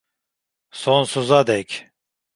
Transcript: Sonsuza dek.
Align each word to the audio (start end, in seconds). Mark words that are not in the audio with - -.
Sonsuza 0.81 1.47
dek. 1.47 1.69